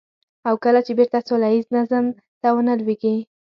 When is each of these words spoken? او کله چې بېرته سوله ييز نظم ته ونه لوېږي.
او 0.47 0.53
کله 0.63 0.79
چې 0.85 0.91
بېرته 0.97 1.19
سوله 1.27 1.47
ييز 1.51 1.67
نظم 1.77 2.05
ته 2.41 2.47
ونه 2.55 2.73
لوېږي. 2.79 3.15